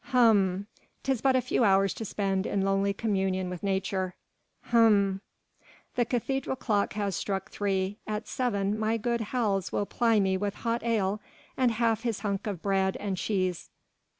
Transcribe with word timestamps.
"Hm!" 0.05 0.65
"'Tis 1.03 1.21
but 1.21 1.35
a 1.35 1.41
few 1.41 1.63
hours 1.63 1.93
to 1.93 2.05
spend 2.05 2.47
in 2.47 2.63
lonely 2.63 2.91
communion 2.91 3.51
with 3.51 3.61
nature." 3.61 4.15
"Hm!" 4.71 5.21
"The 5.93 6.05
cathedral 6.05 6.55
clock 6.55 6.93
has 6.93 7.15
struck 7.15 7.51
three, 7.51 7.99
at 8.07 8.27
seven 8.27 8.79
my 8.79 8.97
good 8.97 9.21
Hals 9.21 9.71
will 9.71 9.85
ply 9.85 10.19
me 10.19 10.37
with 10.37 10.55
hot 10.65 10.81
ale 10.83 11.21
and 11.55 11.69
half 11.73 12.01
his 12.01 12.21
hunk 12.21 12.47
of 12.47 12.63
bread 12.63 12.97
and 12.97 13.15
cheese." 13.15 13.69